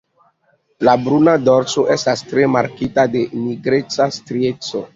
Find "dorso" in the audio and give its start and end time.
1.49-1.85